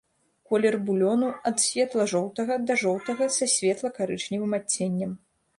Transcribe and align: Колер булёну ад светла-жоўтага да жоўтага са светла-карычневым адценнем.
Колер 0.51 0.77
булёну 0.87 1.27
ад 1.49 1.55
светла-жоўтага 1.65 2.57
да 2.71 2.79
жоўтага 2.85 3.29
са 3.39 3.45
светла-карычневым 3.57 4.51
адценнем. 4.61 5.17